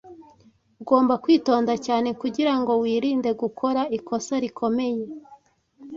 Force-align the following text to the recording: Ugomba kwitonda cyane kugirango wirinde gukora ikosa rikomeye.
Ugomba 0.81 1.13
kwitonda 1.23 1.73
cyane 1.85 2.09
kugirango 2.21 2.71
wirinde 2.81 3.29
gukora 3.41 3.81
ikosa 3.97 4.33
rikomeye. 4.43 5.03